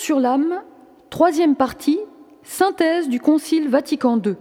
[0.00, 0.62] Sur l'âme,
[1.10, 2.00] troisième partie,
[2.42, 4.36] synthèse du Concile Vatican II.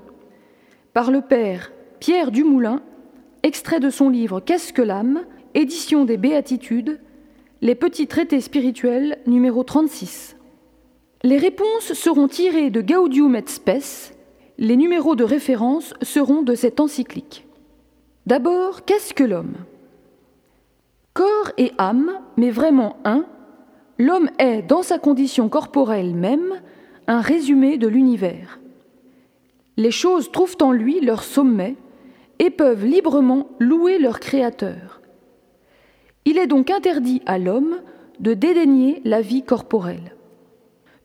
[0.93, 2.81] Par le Père Pierre Dumoulin,
[3.43, 5.25] extrait de son livre Qu'est-ce que l'âme?
[5.55, 7.01] Édition des Béatitudes,
[7.59, 10.37] les petits traités spirituels numéro 36.
[11.23, 14.13] Les réponses seront tirées de Gaudium et Spes,
[14.59, 17.45] les numéros de référence seront de cette encyclique.
[18.27, 19.57] D'abord, qu'est-ce que l'homme?
[21.13, 23.25] Corps et âme, mais vraiment un,
[23.99, 26.61] l'homme est, dans sa condition corporelle même,
[27.07, 28.59] un résumé de l'univers.
[29.77, 31.75] Les choses trouvent en lui leur sommet
[32.39, 35.01] et peuvent librement louer leur Créateur.
[36.25, 37.81] Il est donc interdit à l'homme
[38.19, 40.15] de dédaigner la vie corporelle.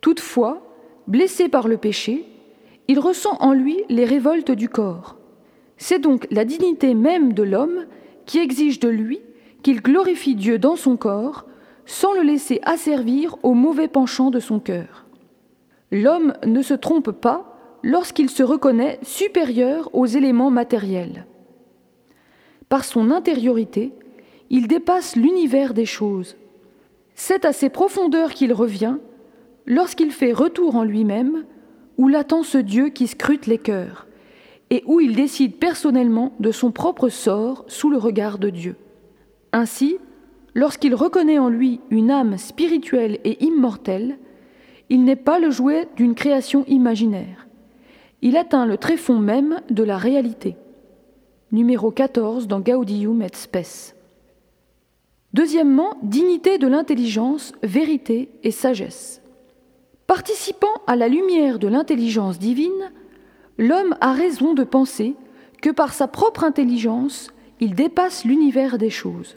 [0.01, 0.63] Toutefois,
[1.07, 2.27] blessé par le péché,
[2.89, 5.17] il ressent en lui les révoltes du corps.
[5.79, 7.87] C'est donc la dignité même de l'homme
[8.27, 9.21] qui exige de lui
[9.63, 11.47] qu'il glorifie Dieu dans son corps
[11.87, 15.07] sans le laisser asservir au mauvais penchant de son cœur.
[15.91, 21.27] L'homme ne se trompe pas lorsqu'il se reconnaît supérieur aux éléments matériels.
[22.69, 23.93] Par son intériorité,
[24.51, 26.37] il dépasse l'univers des choses.
[27.15, 28.97] C'est à ses profondeurs qu'il revient
[29.67, 31.45] lorsqu'il fait retour en lui-même,
[31.97, 34.07] où l'attend ce Dieu qui scrute les cœurs,
[34.71, 38.77] et où il décide personnellement de son propre sort sous le regard de Dieu.
[39.53, 39.99] Ainsi,
[40.55, 44.19] lorsqu'il reconnaît en lui une âme spirituelle et immortelle,
[44.89, 47.47] il n'est pas le jouet d'une création imaginaire.
[48.23, 50.57] Il atteint le tréfonds même de la réalité.
[51.53, 53.95] Numéro 14 dans Gaudium et Spes.
[55.33, 59.21] Deuxièmement, dignité de l'intelligence, vérité et sagesse.
[60.07, 62.93] Participant à la lumière de l'intelligence divine,
[63.59, 65.17] l'homme a raison de penser
[65.61, 69.37] que par sa propre intelligence, il dépasse l'univers des choses.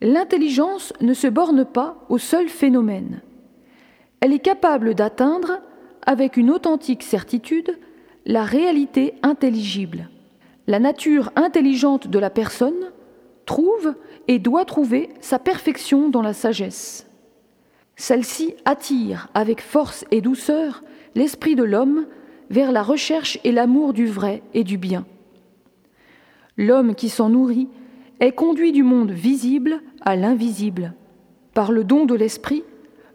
[0.00, 3.22] L'intelligence ne se borne pas au seul phénomène.
[4.20, 5.60] Elle est capable d'atteindre,
[6.04, 7.78] avec une authentique certitude,
[8.26, 10.10] la réalité intelligible.
[10.66, 12.92] La nature intelligente de la personne
[13.46, 13.94] trouve
[14.28, 17.06] et doit trouver sa perfection dans la sagesse.
[17.94, 20.82] Celle-ci attire avec force et douceur
[21.14, 22.06] l'esprit de l'homme
[22.50, 25.06] vers la recherche et l'amour du vrai et du bien.
[26.56, 27.68] L'homme qui s'en nourrit
[28.20, 30.94] est conduit du monde visible à l'invisible.
[31.54, 32.64] Par le don de l'esprit,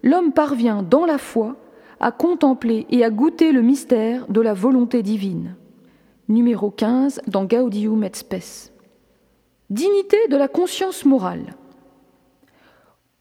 [0.03, 1.56] l'homme parvient dans la foi
[2.00, 5.56] à contempler et à goûter le mystère de la volonté divine.
[6.29, 8.72] Numéro 15 dans Gaudium et Spes.
[9.69, 11.56] Dignité de la conscience morale.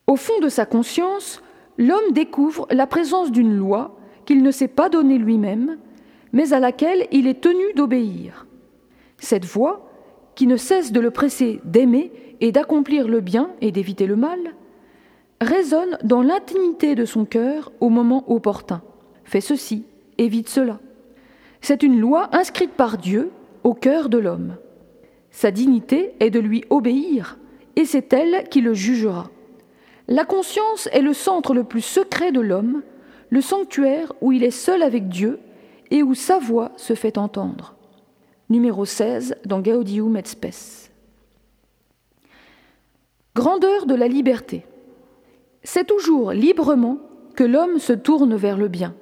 [0.06, 1.42] Au fond de sa conscience,
[1.76, 5.78] l'homme découvre la présence d'une loi qu'il ne s'est pas donnée lui-même,
[6.32, 8.46] mais à laquelle il est tenu d'obéir.
[9.18, 9.89] Cette voie,
[10.34, 14.38] qui ne cesse de le presser d'aimer et d'accomplir le bien et d'éviter le mal,
[15.40, 18.82] résonne dans l'intimité de son cœur au moment opportun.
[19.24, 19.84] Fais ceci,
[20.18, 20.80] évite cela.
[21.60, 23.30] C'est une loi inscrite par Dieu
[23.64, 24.56] au cœur de l'homme.
[25.30, 27.38] Sa dignité est de lui obéir,
[27.76, 29.30] et c'est elle qui le jugera.
[30.08, 32.82] La conscience est le centre le plus secret de l'homme,
[33.28, 35.38] le sanctuaire où il est seul avec Dieu
[35.90, 37.76] et où sa voix se fait entendre
[38.50, 40.90] numéro 16 dans Gaudium et Spes.
[43.36, 44.66] Grandeur de la liberté.
[45.62, 46.98] C'est toujours librement
[47.36, 48.94] que l'homme se tourne vers le bien.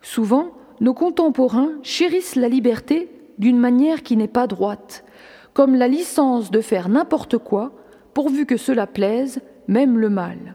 [0.00, 5.04] Souvent, nos contemporains chérissent la liberté d'une manière qui n'est pas droite,
[5.52, 7.72] comme la licence de faire n'importe quoi,
[8.14, 10.54] pourvu que cela plaise, même le mal.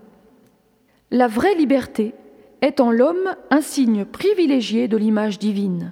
[1.11, 2.13] La vraie liberté
[2.61, 5.91] est en l'homme un signe privilégié de l'image divine,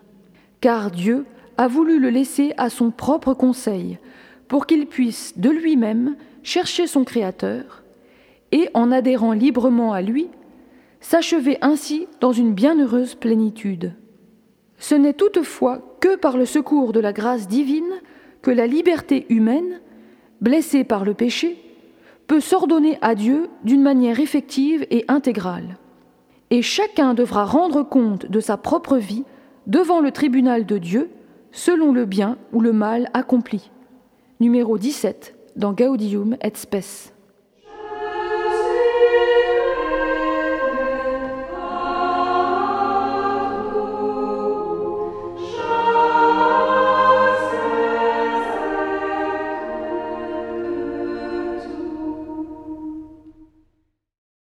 [0.61, 1.25] car Dieu
[1.59, 3.99] a voulu le laisser à son propre conseil,
[4.47, 7.83] pour qu'il puisse de lui-même chercher son Créateur,
[8.53, 10.29] et en adhérant librement à lui,
[11.01, 13.91] s'achever ainsi dans une bienheureuse plénitude.
[14.77, 17.91] Ce n'est toutefois que par le secours de la grâce divine
[18.41, 19.81] que la liberté humaine,
[20.39, 21.57] blessée par le péché,
[22.27, 25.77] peut s'ordonner à Dieu d'une manière effective et intégrale.
[26.51, 29.25] Et chacun devra rendre compte de sa propre vie
[29.67, 31.09] devant le tribunal de Dieu
[31.51, 33.71] selon le bien ou le mal accompli.
[34.39, 37.13] Numéro 17 dans Gaudium et Spes.